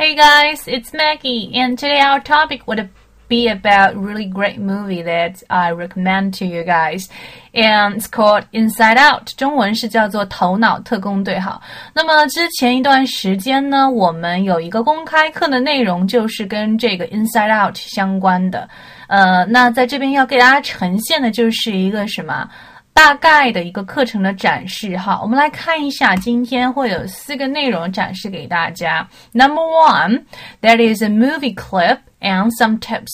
[0.00, 2.88] Hey guys, it's Maggie, and today our topic would
[3.28, 7.10] be about really great movie that I recommend to you guys,
[7.52, 11.34] and it's called Inside Out，中文是叫做《头脑特工队》。
[11.38, 11.60] 哈，
[11.92, 18.66] 那么之前一段时间呢，我们有一个公开课的内容就是跟这个 Inside Out 相关的。
[19.06, 22.48] 呃，那在这边要给大家呈现的就是一个什么？
[22.92, 29.08] 大概的一个课程的展示哈，我们来看一下，今天会有四个内容展示给大家。
[29.32, 30.22] Number one,
[30.60, 33.10] that is a movie clip and some tips。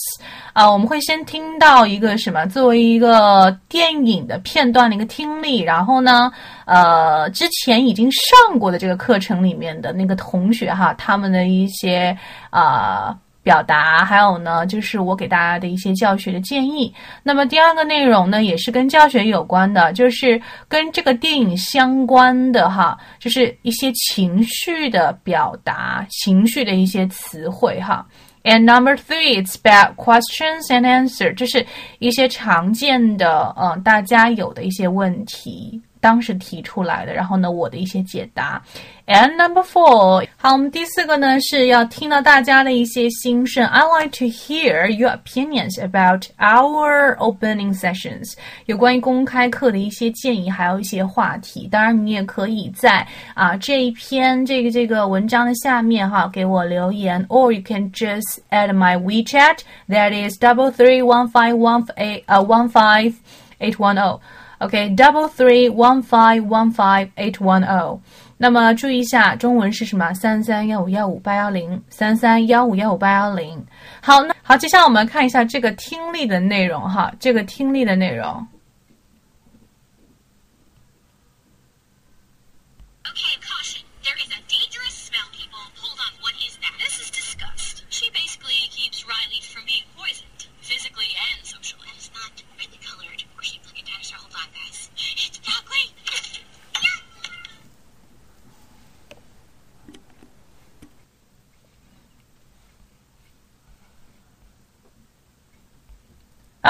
[0.51, 2.45] 啊，我们会先听到一个什么？
[2.47, 6.31] 作为一个电影的片段的一个听力，然后呢，
[6.65, 12.17] 呃，之前已经上过的这个课程里面的那个同学哈，他们的一些
[12.49, 13.17] 啊。
[13.47, 16.93] 表达，还有呢，就是我给大家的一些教学的建议。
[17.23, 28.05] 那么第二个内容呢，也是跟教学有关的，就是跟这个电影相关的哈，就是一些情绪的表达，情绪的一些词汇哈。
[28.43, 31.65] And number three, it's about questions and answer，就是
[31.99, 35.81] 一些常见的，嗯，大家有的一些问题。
[36.06, 38.60] 当时提出来的，然后呢，我的一些解答。
[39.06, 43.64] And number four，好，我们第四个呢是要听到大家的一些心声。
[43.66, 48.32] I like to hear your opinions about our opening sessions，
[48.66, 51.68] 有关于公开课的一些建议，还有一些话题。
[51.70, 62.38] 当然，你也可以在啊这一篇这个这个文章的下面哈给我留言，or you can just add my WeChat that is double three one five one eight 呃
[62.38, 63.14] one five
[63.60, 64.20] eight one zero。
[64.59, 67.99] OK，double three one five one five eight one zero。
[68.37, 70.13] 那么注意一下，中文是什么？
[70.13, 73.63] 三三幺五幺五八幺零，三三幺五幺五八幺零。
[74.01, 78.47] 好，那好，接下来我们看一下这个听力的内容哈，这个听力的内容。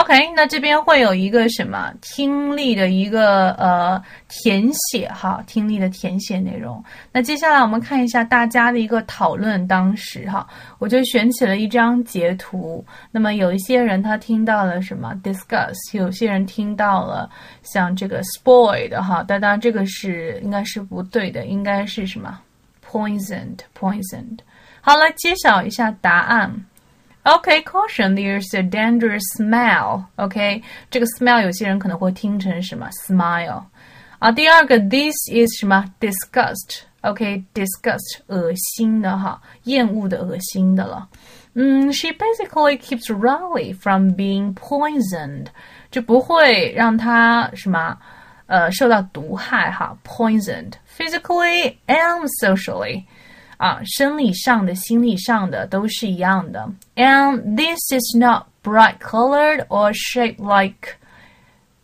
[0.08, 6.82] OK，那这边会有一个什么听力的一个呃填写哈，听力的填写内容。
[7.12, 9.68] 那接下来我们看一下大家的一个讨论。
[9.68, 10.48] 当时哈，
[10.80, 12.86] 我就选起了一张截图。
[13.12, 17.30] 那么有一些人他听到了什么 discuss，有些人听到了
[17.62, 22.40] 像这个 spoiled 哈，但当然这个是应该是不对的，应该是什么
[22.90, 24.40] poisoned，poisoned。
[24.80, 26.50] 好，来揭晓一下答案。
[27.27, 30.07] Okay, caution, there's a dangerous smell.
[30.17, 33.63] OK，这个 smell 有些人可能会听成什么 smile
[34.19, 34.33] 啊。
[34.33, 41.09] 第二个，this is 什么 disgust。OK，disgust 恶心的哈，厌恶的、恶心的了。
[41.55, 45.47] 嗯，she basically keeps Riley from being poisoned，
[45.91, 47.97] 就不会让他什么
[48.47, 53.05] 呃受到毒害哈，poisoned physically and socially。
[53.57, 56.69] 啊，生理上的、心理上的都是一样的。
[56.97, 60.97] And this is not bright colored or shaped like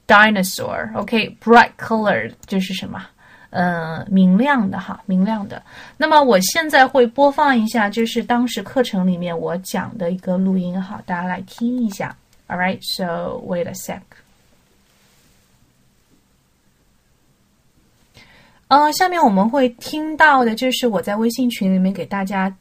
[0.07, 0.97] dinosaur.
[0.97, 3.01] OK, bright colored 就是什么？
[3.51, 5.63] 呃，明亮的哈，明亮的。
[5.97, 12.15] 那么我现在会播放一下，就是当时课程里面我讲的一个录音哈，大家来听一下。
[12.49, 14.01] All right, so wait a sec.
[18.74, 22.58] 呃，下面我们会听到的就是我在微信群里面给大家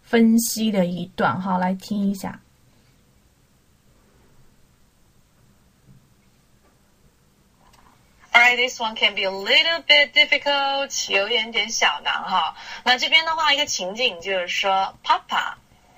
[0.00, 2.38] 分析的一段，好，来听一下。
[8.32, 12.54] Alright, this one can be a little bit difficult，有一点点小难哈。
[12.84, 15.54] 那这边的话，一个情景就是说，Papa,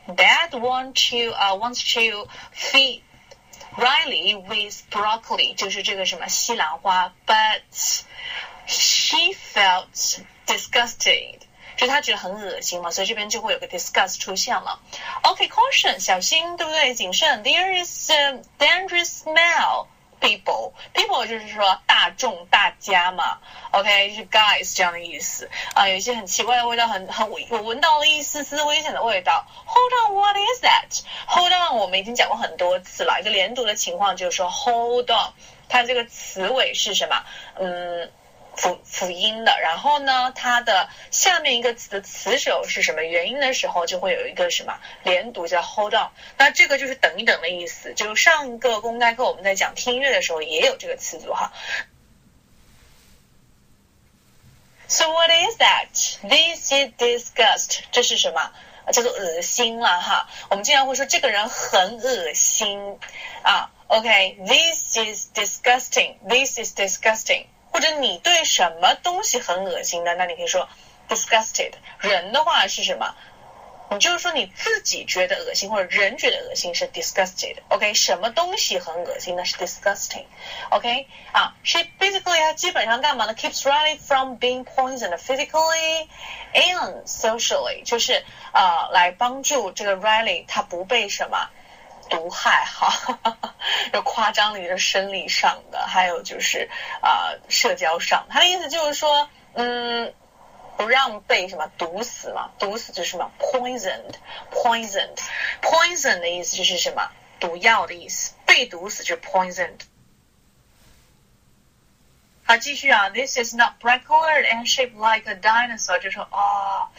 [0.06, 3.02] Dad wants you, uh, wants to feed
[3.76, 7.60] Riley with broccoli，就是这个什么西兰花，but
[8.66, 11.38] She felt disgusted，
[11.76, 14.80] 就是她觉得很恶心嘛，所以这边就会有个 disgust 出现了。
[15.22, 16.94] OK，caution，小心，对不对？
[16.94, 17.42] 谨慎。
[17.42, 19.86] There is a dangerous smell.
[20.20, 23.40] People, people 就是说大众、大家嘛。
[23.72, 25.86] OK，是 guys 这样的意思啊。
[25.86, 29.46] 有一些很奇怪的味道，很很我闻到了一丝丝危险的味道。
[29.66, 33.20] Hold on，what is that？Hold on，我们已经讲过很多次了。
[33.20, 35.34] 一个连读的情况就是说 hold on，
[35.68, 37.22] 它这个词尾是什么？
[37.56, 38.10] 嗯。
[38.56, 46.10] 辅辅音的，然后呢，它的下面一个词的词首是什么元音的时候，就会有一个什么连读叫 hold on。
[46.36, 47.94] 那这个就是等一等的意思。
[47.94, 51.52] 就上一个公开课我们在讲听音乐的时候也有这个词组哈。
[54.86, 56.18] So what is that?
[56.28, 57.80] This is disgust。
[57.90, 58.52] 这是什么？
[58.92, 60.28] 叫做恶心了哈。
[60.50, 62.98] 我们经常会说这个人很恶心
[63.42, 63.70] 啊。
[63.86, 67.46] OK，this is disgusting，this is disgusting。
[67.74, 70.68] 或者你对什么东西很恶心的，那你可以说
[71.08, 71.72] disgusted。
[71.98, 73.16] 人的话是什么？
[73.90, 77.94] 你就是说你自己觉得恶心，或者人觉得恶心是 disgusted，OK？
[77.94, 79.44] 什么东西很恶心呢？
[79.44, 81.08] 是 disgusting，OK？
[81.32, 86.08] 啊，she basically 她基本上干嘛呢？keeps Riley from being poisoned physically
[86.54, 91.50] and socially，就是啊，来帮助这个 Riley 他不被什么
[92.10, 93.18] 毒害哈，
[93.92, 96.68] 有夸张的一个生理上的，还有就是
[97.00, 100.14] 啊社交上，他的意思就是说，嗯。
[100.76, 102.50] 不让被什么毒死嘛？
[102.58, 107.12] 毒死就是什么？poisoned，poisoned，poison 的意思就是什么？
[107.38, 108.32] 毒药的意思。
[108.44, 109.82] 被毒死就是 poisoned。
[112.44, 113.08] 好，继续啊。
[113.10, 116.00] This is not bright colored and shaped like a dinosaur。
[116.00, 116.90] 就说啊，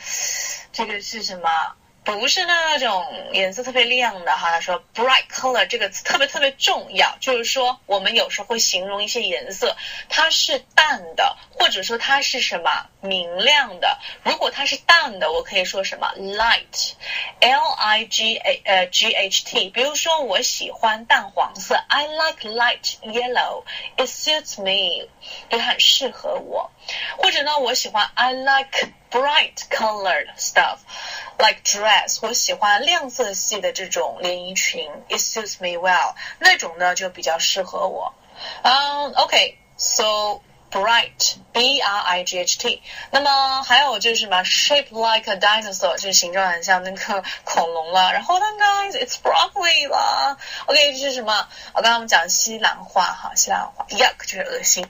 [0.72, 1.76] 这个是什么？
[2.06, 3.04] 不是那种
[3.34, 9.76] 颜色特别亮的哈，他说 bright color 这个词特别特别重要，就是说我们有时候会形容一些颜色，
[10.08, 13.98] 它是淡的，或者说它是什么明亮的。
[14.24, 19.70] 如果它是淡的，我可以说什么 light，l i g a 呃 g h t。
[19.70, 25.10] 比如说我喜欢淡黄色，I like light yellow，it suits me，
[25.50, 26.70] 也很适合我。
[27.18, 36.15] 或者呢，我喜欢 I like bright colored stuff。like dress，我喜欢亮色系的这种连衣裙，it suits me well。
[36.39, 38.15] 那种呢就比较适合我。
[38.63, 42.83] 嗯，OK，so bright，b r i g h t。
[43.11, 48.13] 那么还有就是什么，shape like a dinosaur，就是形状很像那个恐龙了。
[48.13, 50.37] 然后呢，guys，it's broccoli 啦。
[50.67, 51.49] OK，这是什么？
[51.73, 54.89] 我刚刚我们讲西兰花哈，西兰花，yuck 就是恶心。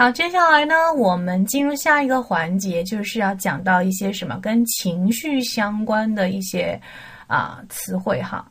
[0.00, 6.80] 好，接下来呢，我们进入下一个环节，就是要讲到一些什么跟情绪相关的一些
[7.26, 8.50] 啊词汇哈。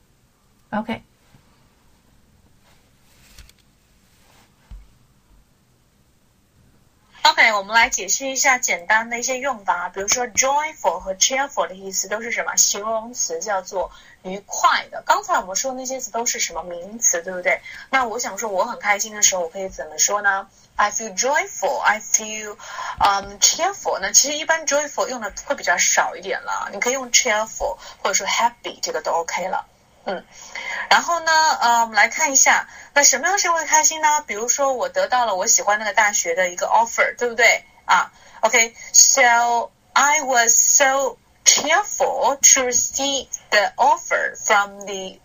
[0.69, 1.01] OK
[7.23, 12.55] OK，我们来解释一下简单的一些用法，比如说 joyful 和 cheerful 的意思都是什么？
[12.55, 13.91] 形容词叫做
[14.23, 15.03] 愉快的。
[15.05, 17.61] 刚才我们说那些词都是什么名词，对不对？
[17.89, 21.79] 那我想说我很开心的时候，我可以怎么说呢？I feel joyful.
[21.79, 22.55] I feel
[22.99, 23.99] um cheerful.
[24.01, 29.65] 那其实一般 joyful 用的会比较少一点了，你可以用 cheerful 或者说 happy，这个都 OK 了。
[30.09, 30.25] 嗯，
[30.89, 34.23] 然后呢，呃，我们来看一下，那什么样是会开心呢？
[34.25, 38.11] 比如说我得到了我喜欢那个大学的一个 offer，对不对啊
[38.41, 45.19] ？OK，so I was so cheerful to receive the offer from the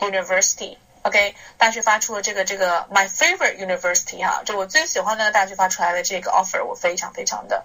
[0.00, 0.78] university.
[1.02, 7.64] OK，大学发出了这个这个 my favorite university 哈，就我最喜欢的大学发出来的这个 offer，我非常非常的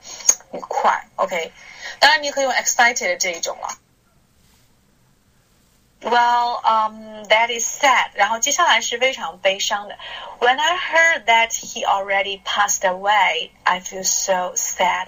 [0.52, 1.08] 愉快。
[1.16, 1.52] OK，
[2.00, 3.70] 当然你可以用 excited 这一种了。
[6.04, 8.10] Well, um, that is sad.
[8.16, 9.96] 然后接下来是非常悲伤的。
[10.40, 15.08] When I heard that he already passed away, I feel so sad.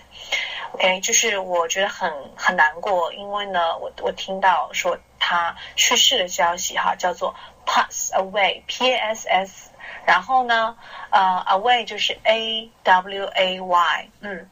[0.74, 7.34] OK，就是我觉得很很难过，因为呢，我我听到说他去世的消息哈，叫做
[7.66, 9.72] pass away，p a s s，
[10.06, 10.78] 然后呢，
[11.10, 14.48] 呃，away 就是 a w a y，嗯。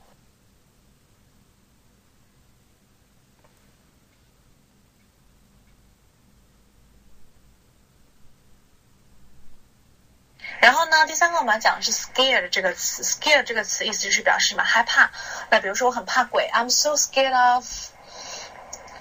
[10.61, 15.09] 然后呢，第三个我们要讲的是 scared 这个词，scared 这个词意思就是表示什么害怕。
[15.49, 17.65] 那比如说我很怕鬼，I'm so scared of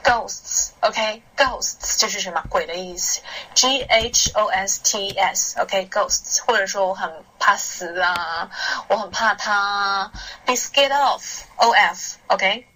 [0.02, 3.21] ghosts，OK，ghosts 就是什么鬼的意思
[3.55, 8.50] ，G H O S T S，OK，ghosts，或者说我很怕死啊，
[8.88, 10.11] 我很怕他
[10.47, 12.67] ，be scared of，O F，OK。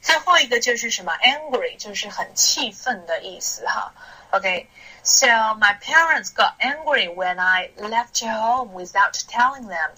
[0.00, 3.92] 最后一个就是什么 angry，就是很气愤的意思哈
[4.30, 4.70] ，OK。
[5.06, 5.26] So
[5.60, 9.90] my parents got angry when I left home without telling them.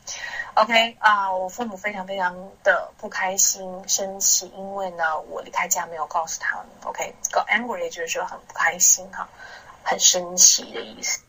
[0.55, 2.35] OK 啊，我父母非常非常
[2.65, 6.67] 的不开心、生气，因为呢我离开家没有告诉他们。
[6.83, 9.29] OK，got angry 就是说很不开心哈，
[9.85, 11.21] 很生气的意思。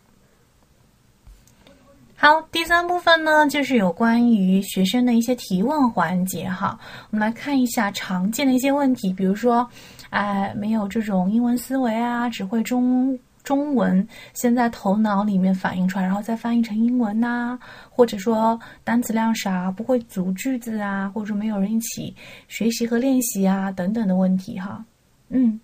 [2.15, 6.79] 好，第三部分呢，就是有关于学生的一些提问环节哈。
[7.11, 9.69] 我们来看一下常见的一些问题，比如说，
[10.09, 13.19] 哎，没有这种英文思维啊，只会中。
[13.47, 17.57] 中文先在头脑里面反映出来，然后再翻译成英文呐，
[17.89, 22.13] 或者说单词量少，不会组句子啊，或者说没有人一起
[22.49, 24.83] 学习和练习啊等等的问题哈。
[25.29, 25.57] 嗯，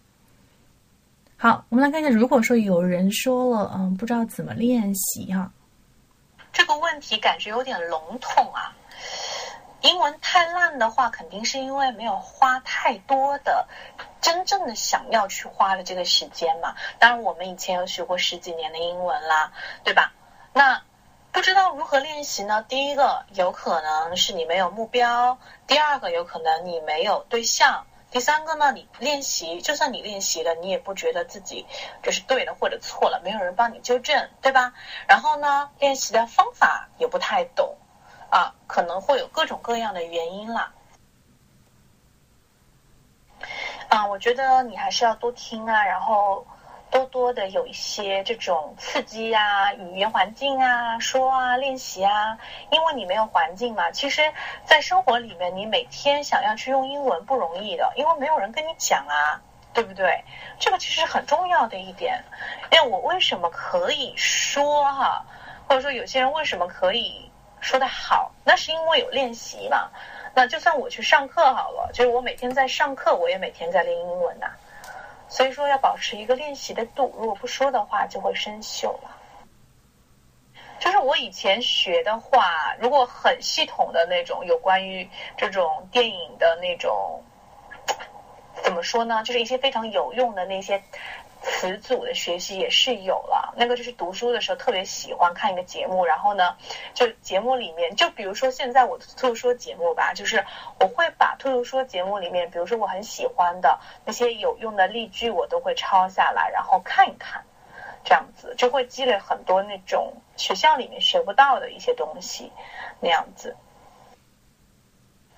[1.36, 5.52] 好，我们来看一下，如果说有人说了，嗯，不知道怎么练习哈，
[6.54, 8.72] 这个问题感觉有点笼统啊。
[9.84, 13.68] 英文太烂的话，肯定是因为没有花太多的
[14.22, 16.74] 真正的想要去花的这个时间嘛。
[17.00, 19.52] 当然，我们以前有学过十几年的英文啦，
[19.84, 20.14] 对吧？
[20.54, 20.82] 那
[21.34, 22.64] 不知道如何练习呢？
[22.64, 25.38] 第一个有可能是你没有目标，
[25.68, 31.66] 第二个有可能你没有对象，第三个呢，你练习就算你练习了，你也不觉得自己
[32.02, 34.72] 这是对的或者错了，没有人帮你纠正，对吧？
[35.10, 37.76] 然后呢，练习的方法也不太懂。
[38.34, 40.74] 啊，可能会有各种各样的原因啦。
[43.90, 46.44] 啊，我觉得你还是要多听啊，然后
[46.90, 52.36] 多多的有一些这种刺激啊，语言环境啊，说啊，练习啊。
[52.72, 54.34] 因为你没有环境嘛，其实，
[54.66, 59.40] 在生活里面，你每天想要去用英文不容易的，因为没有人跟你讲啊，
[59.76, 60.24] 对不对？
[60.58, 62.24] 这个其实很重要的一点。
[62.72, 65.24] 因为我为什么可以说哈，
[65.68, 67.30] 或者说有些人为什么可以？
[67.64, 69.90] 说的好，那是因为有练习嘛。
[70.36, 74.48] 那就算我去上课好了，就是我每天在上课，我也每天在练英文呐。
[75.30, 79.18] 所以说要保持一个练习的度，如果不说的话，就会生锈了。
[80.80, 87.24] 就是我以前学的话，如果很系统的那种有关于这种电影的那种，
[88.62, 89.24] 怎么说呢？
[89.24, 90.84] 就是一些非常有用的那些。
[91.44, 96.56] 词组的学习也是有了，那个就是读书的时候特别喜欢看一个节目，然后呢，
[96.94, 100.46] 就节目里面，就比如说现在我的兔兔说节目吧，就是
[100.80, 107.44] 我会把兔兔说节目里面，比如说我很喜欢的那些有用的例句，我都会抄下来，然后看一看，
[108.06, 112.52] 这样子就会积累很多那种学校里面学不到的一些东西，
[113.02, 113.58] 那样子。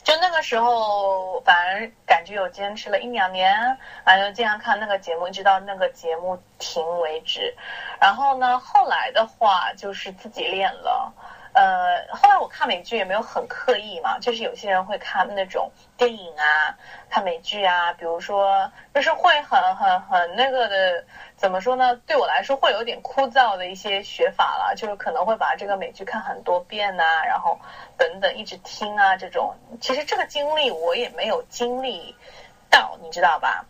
[0.06, 7.56] 就那个时候，反而感觉有坚持了一两年，反正经常看那个节目，一直到那个节目停为止。
[8.00, 11.12] 然后呢，后来的话就是自己练了。
[11.56, 16.76] 呃，后来我看美剧也没有很刻意嘛，就是有些人会看那种电影啊，
[17.10, 21.06] 看美剧啊，比如说就是会很很很那个的，
[21.38, 21.96] 怎么说呢？
[22.06, 27.58] 对我来说会有点枯燥的一些学法了，就是可能会把这个美剧看很多遍呐，然后
[27.98, 29.56] 等等一直听啊这种。
[29.80, 32.18] 其实这个经历我也没有经历
[32.70, 33.66] 到，你知道吧？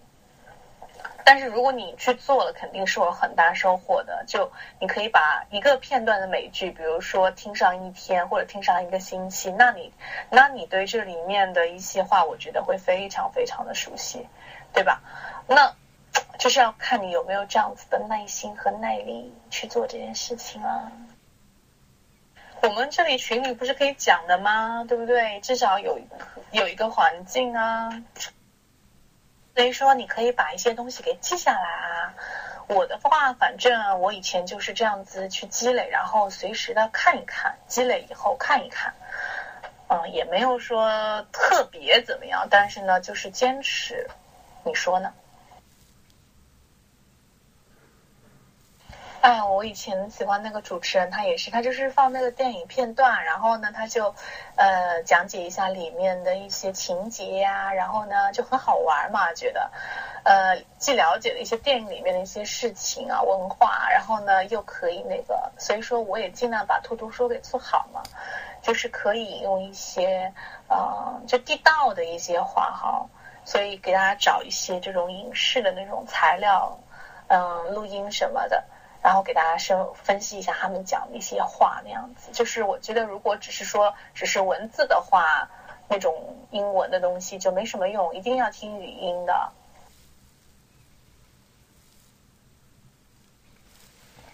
[1.26, 4.24] 但是如果你去做了，肯定是有很大收获的。
[4.28, 9.92] 就你可以把一个片段的美剧，比如说听上一天或者听上一个星期，那你，
[10.30, 14.28] 那你对这里面的一些话，我觉得会非常非常的熟悉，
[14.72, 15.02] 对吧？
[15.48, 15.76] 那
[16.38, 20.92] 就是要看你有没有这样子的耐心和耐力去做这件事情啊。
[22.62, 24.86] 我们这里群里不是可以讲的吗？
[24.88, 25.40] 对不对？
[25.42, 26.00] 至少有
[26.52, 27.90] 有一个环境啊。
[29.56, 32.14] 所以说，你可以把一些东西给记下来啊。
[32.68, 38.94] 我的话，反正我以前就是这样子去积累，然后随时的看一看，积累以后看一看。
[39.88, 44.10] 嗯，也没有说特别怎么样，但是呢，就是坚持。
[44.64, 45.14] 你说呢？
[49.26, 54.14] 哎，我以前喜欢那个主持人，他也是，他就是放那个电影片段，然后呢，他就
[54.56, 59.72] 呃讲解一下里面的一些情节呀，然后呢就很好玩嘛，觉得
[60.26, 68.04] 呃既了解了一些电影里面的一些事情啊文化，然后呢又可以那个，所以说我也尽量把兔兔说给做好嘛，
[68.62, 70.32] 就是可以用一些
[70.68, 73.04] 呃就地道的一些话哈，
[73.44, 76.78] 所以给大家找一些这种影视的那种材料，
[77.26, 78.64] 嗯，录音什么的。
[79.06, 85.48] 然后给大家分分析一下他们讲的一些话，那样子就是我觉得，如果只是说只是文字的话，
[85.88, 89.52] 那种英文的东西就没什么用，一定要听语音的。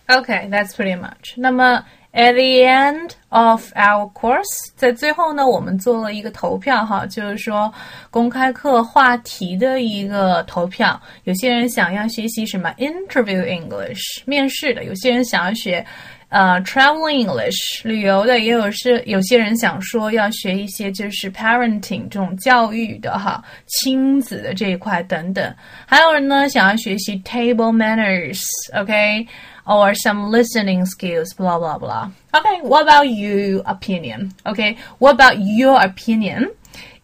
[0.07, 1.33] Okay, that's pretty much.
[1.35, 1.85] 那么。
[2.13, 4.43] At the end of our course，
[4.75, 7.73] 在最后呢，我们做了一个投票哈，就是说
[8.09, 11.01] 公开课话题的一个投票。
[11.23, 15.85] 有些人想要学习什么 interview English 面试的，有些人想要学
[16.30, 25.54] 呃 travel English 旅游的，也有是有些人想说要学一些就是 parenting 这种教育的哈，亲子的这一块等等。
[25.86, 32.08] 还有人呢想要学习 table manners，OK。or some listening skills, blah, blah, blah.
[32.32, 34.32] Okay, what about your opinion?
[34.46, 36.52] Okay, what about your opinion?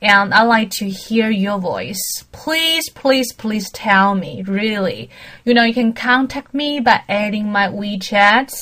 [0.01, 2.01] And I'd like to hear your voice.
[2.31, 5.11] Please, please, please tell me, really.
[5.45, 8.53] You know, you can contact me by adding my WeChat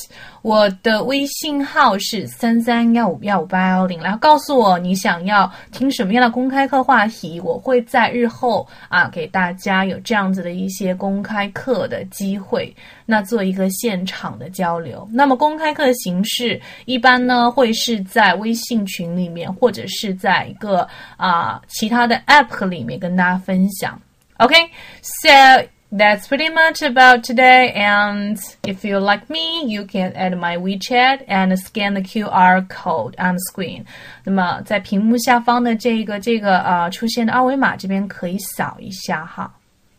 [0.46, 12.72] 我的微信号是三三幺五幺五八幺零，然后告诉我你想要听什么样的公开课话题，我会在日后啊给大家有这样子的一些公开课的机会，
[13.08, 15.10] 那做一个现场的交流。
[15.12, 20.88] 那么公开课的形式一般呢会是在微信群里面，或者是在一个
[21.18, 24.00] 啊其他的 app 里面跟大家分享。
[24.38, 25.75] OK，so。
[25.93, 27.73] that's pretty much about today.
[27.73, 33.17] And if you like me, you can add my WeChat and scan the QR code
[33.19, 33.85] on the screen.
[34.25, 39.53] 那么在屏幕下方的这个这个呃出现的二维码这边可以扫一下哈。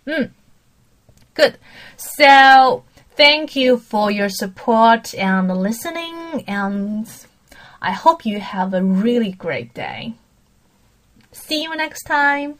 [0.06, 0.30] 嗯，
[1.36, 1.56] Good.
[1.98, 2.84] So
[3.16, 7.08] thank you for your support and listening, and
[7.80, 10.14] I hope you have a really great day.
[11.34, 12.56] See you next time.